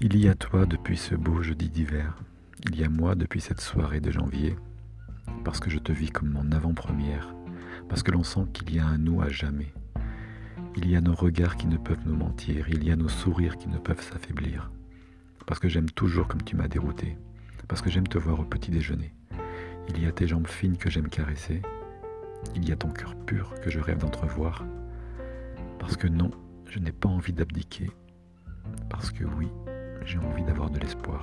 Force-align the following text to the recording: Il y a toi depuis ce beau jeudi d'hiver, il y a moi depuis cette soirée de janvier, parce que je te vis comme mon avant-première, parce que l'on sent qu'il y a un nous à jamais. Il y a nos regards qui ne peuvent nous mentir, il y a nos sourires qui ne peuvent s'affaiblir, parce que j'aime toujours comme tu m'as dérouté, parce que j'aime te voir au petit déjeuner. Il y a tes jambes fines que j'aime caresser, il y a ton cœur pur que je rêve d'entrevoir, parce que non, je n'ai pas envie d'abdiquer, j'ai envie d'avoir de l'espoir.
Il 0.00 0.16
y 0.16 0.28
a 0.28 0.36
toi 0.36 0.64
depuis 0.64 0.96
ce 0.96 1.16
beau 1.16 1.42
jeudi 1.42 1.68
d'hiver, 1.68 2.16
il 2.66 2.78
y 2.78 2.84
a 2.84 2.88
moi 2.88 3.16
depuis 3.16 3.40
cette 3.40 3.60
soirée 3.60 4.00
de 4.00 4.12
janvier, 4.12 4.54
parce 5.42 5.58
que 5.58 5.70
je 5.70 5.80
te 5.80 5.90
vis 5.90 6.12
comme 6.12 6.30
mon 6.30 6.52
avant-première, 6.52 7.34
parce 7.88 8.04
que 8.04 8.12
l'on 8.12 8.22
sent 8.22 8.46
qu'il 8.52 8.72
y 8.72 8.78
a 8.78 8.86
un 8.86 8.96
nous 8.96 9.20
à 9.20 9.28
jamais. 9.28 9.74
Il 10.76 10.88
y 10.88 10.94
a 10.94 11.00
nos 11.00 11.16
regards 11.16 11.56
qui 11.56 11.66
ne 11.66 11.78
peuvent 11.78 12.06
nous 12.06 12.14
mentir, 12.14 12.68
il 12.68 12.84
y 12.84 12.92
a 12.92 12.96
nos 12.96 13.08
sourires 13.08 13.56
qui 13.56 13.68
ne 13.68 13.78
peuvent 13.78 14.00
s'affaiblir, 14.00 14.70
parce 15.46 15.58
que 15.58 15.68
j'aime 15.68 15.90
toujours 15.90 16.28
comme 16.28 16.44
tu 16.44 16.54
m'as 16.54 16.68
dérouté, 16.68 17.18
parce 17.66 17.82
que 17.82 17.90
j'aime 17.90 18.06
te 18.06 18.18
voir 18.18 18.38
au 18.38 18.44
petit 18.44 18.70
déjeuner. 18.70 19.12
Il 19.88 20.00
y 20.00 20.06
a 20.06 20.12
tes 20.12 20.28
jambes 20.28 20.46
fines 20.46 20.76
que 20.76 20.90
j'aime 20.90 21.08
caresser, 21.08 21.60
il 22.54 22.68
y 22.68 22.70
a 22.70 22.76
ton 22.76 22.90
cœur 22.90 23.16
pur 23.16 23.52
que 23.64 23.68
je 23.68 23.80
rêve 23.80 23.98
d'entrevoir, 23.98 24.64
parce 25.80 25.96
que 25.96 26.06
non, 26.06 26.30
je 26.66 26.78
n'ai 26.78 26.92
pas 26.92 27.08
envie 27.08 27.32
d'abdiquer, 27.32 27.90
j'ai 30.04 30.18
envie 30.18 30.44
d'avoir 30.44 30.70
de 30.70 30.78
l'espoir. 30.78 31.17